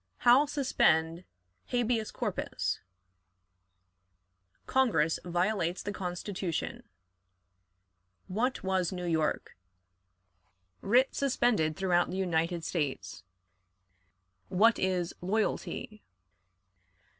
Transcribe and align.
How 0.25 0.47
suspend 0.47 1.25
Habeas 1.67 2.09
Corpus. 2.09 2.79
Congress 4.65 5.19
violates 5.23 5.83
the 5.83 5.91
Constitution. 5.93 6.81
What 8.25 8.63
was 8.63 8.91
New 8.91 9.05
York? 9.05 9.55
Writ 10.81 11.13
suspended 11.13 11.75
throughout 11.75 12.09
the 12.09 12.17
United 12.17 12.63
States. 12.63 13.21
What 14.49 14.79
is 14.79 15.13
"Loyalty"? 15.21 16.01